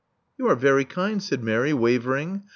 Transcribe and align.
"You 0.39 0.47
are 0.47 0.55
very 0.55 0.83
kind," 0.83 1.21
said 1.21 1.43
Mary, 1.43 1.73
wavering. 1.73 2.41